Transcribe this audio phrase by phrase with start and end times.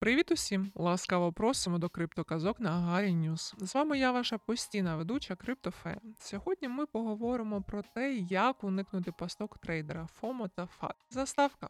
[0.00, 0.72] Привіт усім!
[0.74, 3.54] Ласкаво просимо до криптоказок на Гарі Ньюс.
[3.58, 6.00] З вами я, ваша постійна ведуча Криптофея.
[6.20, 10.96] Сьогодні ми поговоримо про те, як уникнути пасток трейдера FOMO та FUD.
[11.10, 11.68] Заставка.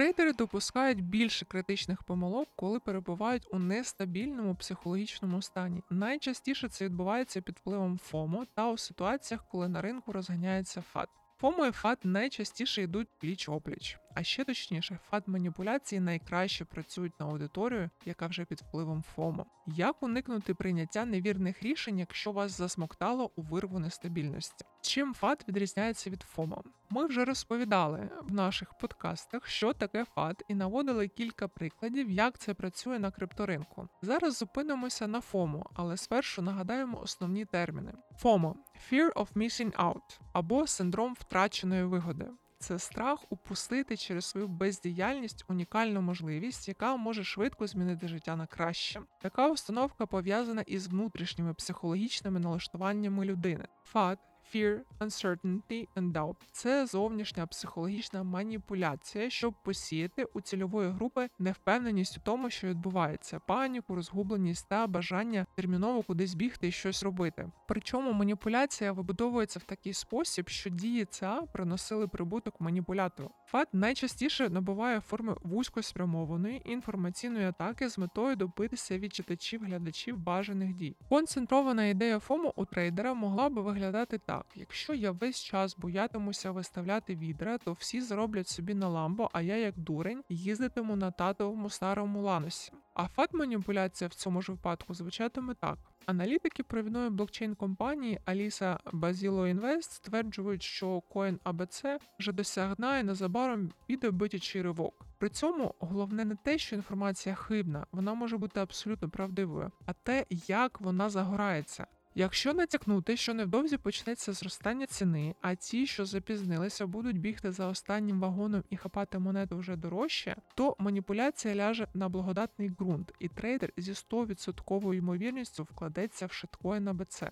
[0.00, 5.82] Трейдери допускають більше критичних помилок, коли перебувають у нестабільному психологічному стані.
[5.90, 11.08] Найчастіше це відбувається під впливом FOMO та у ситуаціях, коли на ринку розганяється FUD.
[11.40, 17.26] FOMO і FUD найчастіше йдуть пліч опліч, а ще точніше, FUD маніпуляції найкраще працюють на
[17.26, 19.46] аудиторію, яка вже під впливом FOMO.
[19.66, 24.64] Як уникнути прийняття невірних рішень, якщо вас засмоктало у вирву нестабільності?
[24.80, 26.62] Чим FUD відрізняється від FOMO?
[26.90, 32.54] Ми вже розповідали в наших подкастах, що таке FUD, і наводили кілька прикладів, як це
[32.54, 33.88] працює на крипторинку.
[34.02, 38.56] Зараз зупинимося на FOMO, але спершу нагадаємо основні терміни: FOMO
[38.90, 42.26] Fear of Missing Out або синдром втраченої вигоди.
[42.62, 49.00] Це страх упустити через свою бездіяльність унікальну можливість, яка може швидко змінити життя на краще.
[49.20, 53.64] Така установка пов'язана із внутрішніми психологічними налаштуваннями людини.
[53.84, 54.18] FUD
[54.54, 62.20] Fear, uncertainty and doubt– це зовнішня психологічна маніпуляція, щоб посіяти у цільової групи невпевненість у
[62.20, 67.50] тому, що відбувається, паніку, розгубленість та бажання терміново кудись бігти і щось робити.
[67.68, 73.30] Причому маніпуляція вибудовується в такий спосіб, що дії ЦА приносили прибуток маніпулятору.
[73.46, 80.96] FUD найчастіше набуває форми вузькоспрямованої інформаційної атаки з метою добитися від читачів глядачів бажаних дій.
[81.08, 87.16] Концентрована ідея FOMO у трейдера могла би виглядати так: якщо я весь час боятимуся виставляти
[87.16, 92.22] ордера, то всі зароблять собі на ламбо, а я, як дурень, їздитиму на татовому старому
[92.22, 92.72] ланосі.
[92.94, 100.62] А FUD-маніпуляція в цьому ж випадку звучатиме так: аналітики провідної блокчейн-компанії Alisa Basilo Invest стверджують,
[100.62, 105.06] що coin ABC вже дно дістає, незабаром піде бичачий ривок.
[105.18, 110.26] При цьому головне не те, що інформація хибна, вона може бути абсолютно правдивою, а те,
[110.46, 111.86] як вона загортається.
[112.14, 118.20] Якщо натякнути, що невдовзі почнеться зростання ціни, а ті, що запізнилися, будуть бігти за останнім
[118.20, 123.92] вагоном і хапати монету вже дорожче, то маніпуляція ляже на благодатний ґрунт, і трейдер зі
[123.92, 127.22] 100% ймовірністю вкладеться в shitcoin ABC.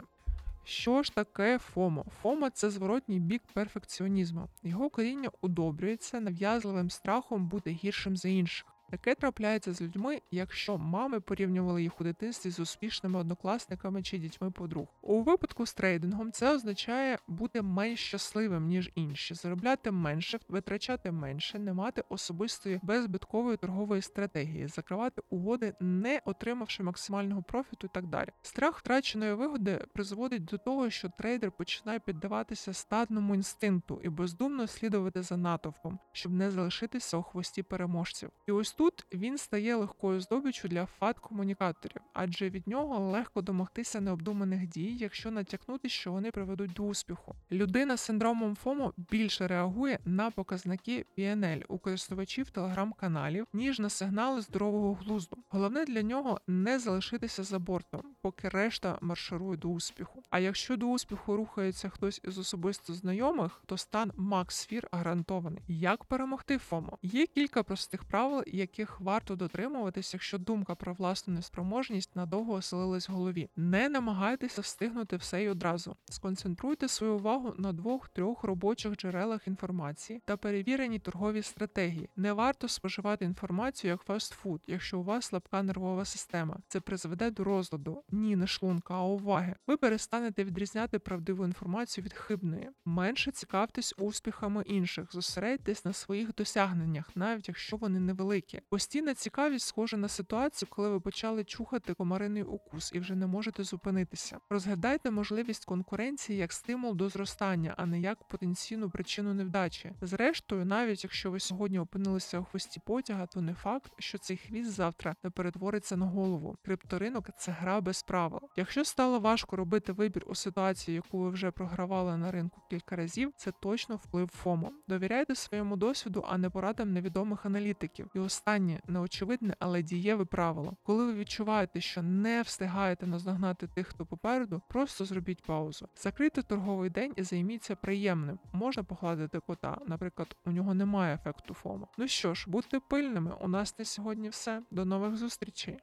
[0.64, 2.06] Що ж таке FOMO?
[2.22, 4.48] FOMO це зворотній бік перфекціонізму.
[4.62, 8.66] Його коріння удобрюється нав'язливим страхом бути гіршим за інших.
[8.90, 14.50] Таке трапляється з людьми, якщо мами порівнювали їх у дитинстві з успішними однокласниками чи дітьми
[14.50, 14.86] подруг.
[15.02, 21.58] У випадку з трейдингом це означає бути менш щасливим ніж інші, заробляти менше, витрачати менше,
[21.58, 28.28] не мати особистої беззбиткової торгової стратегії, закривати угоди, не отримавши максимального профіту і так далі.
[28.42, 35.22] Страх втраченої вигоди призводить до того, що трейдер починає піддаватися стадному інстинкту і бездумно слідувати
[35.22, 38.30] за натовпом, щоб не залишитися у хвості переможців.
[38.46, 44.66] І ось тут він стає легкою здобиччю для FUD-комунікаторів, адже від нього легко домогтися необдуманих
[44.66, 47.34] дій, якщо натякнути, що вони приведуть до успіху.
[47.52, 54.40] Людина з синдромом FOMO більше реагує на показники PNL у користувачів телеграм-каналів, ніж на сигнали
[54.40, 55.36] здорового глузду.
[55.48, 60.22] Головне для нього не залишитися за бортом, поки решта марширує до успіху.
[60.30, 65.62] А якщо до успіху рухається хтось із особисто знайомих, то стан max fear гарантований.
[65.68, 66.98] Як перемогти FOMO?
[67.02, 73.08] Є кілька простих правил, які яких варто дотримуватися, якщо думка про власну неспроможність надовго оселилась
[73.08, 73.48] в голові.
[73.56, 75.96] Не намагайтеся встигнути все й одразу.
[76.10, 82.08] Сконцентруйте свою увагу на двох-трьох робочих джерелах інформації та перевіреній торговій стратегії.
[82.16, 86.56] Не варто споживати інформацію як фастфуд, якщо у вас слабка нервова система.
[86.68, 89.54] Це призведе до розладу, ні не шлунка, а уваги.
[89.66, 92.70] Ви перестанете відрізняти правдиву інформацію від хибної.
[92.84, 98.57] Менше цікавтесь успіхами інших, зосередьтесь на своїх досягненнях, навіть якщо вони невеликі.
[98.68, 103.64] Постійна цікавість схожа на ситуацію, коли ви почали чухати комариний укус і вже не можете
[103.64, 104.38] зупинитися.
[104.50, 109.92] Розглядайте можливість конкуренції як стимул до зростання, а не як потенційну причину невдачі.
[110.02, 114.70] Зрештою, навіть якщо ви сьогодні опинилися у хвості потяга, то не факт, що цей хвіст
[114.70, 116.56] завтра не перетвориться на голову.
[116.64, 118.40] Крипторинок це гра без правил.
[118.56, 123.32] Якщо стало важко робити вибір у ситуації, яку ви вже програвали на ринку кілька разів,
[123.36, 124.72] це точно вплив FOMO.
[124.88, 128.10] Довіряйте своєму досвіду, а не порадам невідомих аналітиків.
[128.14, 130.76] І останнє неочевидне, але дієве правило.
[130.82, 135.88] Коли ви відчуваєте, що не встигаєте наздогнати тих, хто попереду, просто зробіть паузу.
[135.96, 138.38] Закрийте торговий день і займіться приємним.
[138.52, 141.88] Можна погладити кота, наприклад, у нього немає ефекту FOMO.
[141.98, 143.32] Ну що ж, будьте пильними.
[143.40, 144.62] У нас на сьогодні все.
[144.70, 145.78] До нових зустрічей.